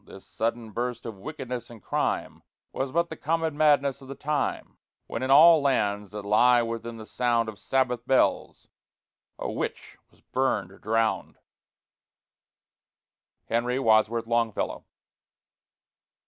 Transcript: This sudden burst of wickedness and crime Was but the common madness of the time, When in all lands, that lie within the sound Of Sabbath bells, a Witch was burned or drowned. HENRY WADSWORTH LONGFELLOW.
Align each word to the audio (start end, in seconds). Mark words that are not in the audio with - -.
This 0.03 0.25
sudden 0.25 0.71
burst 0.71 1.05
of 1.05 1.19
wickedness 1.19 1.69
and 1.69 1.79
crime 1.79 2.41
Was 2.73 2.91
but 2.91 3.09
the 3.09 3.15
common 3.15 3.55
madness 3.55 4.01
of 4.01 4.07
the 4.07 4.15
time, 4.15 4.79
When 5.05 5.21
in 5.21 5.29
all 5.29 5.61
lands, 5.61 6.09
that 6.09 6.23
lie 6.23 6.63
within 6.63 6.97
the 6.97 7.05
sound 7.05 7.47
Of 7.47 7.59
Sabbath 7.59 8.07
bells, 8.07 8.67
a 9.37 9.51
Witch 9.51 9.99
was 10.09 10.21
burned 10.21 10.71
or 10.71 10.79
drowned. 10.79 11.37
HENRY 13.45 13.77
WADSWORTH 13.77 14.25
LONGFELLOW. 14.25 14.85